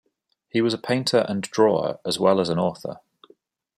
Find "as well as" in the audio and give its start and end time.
2.03-2.49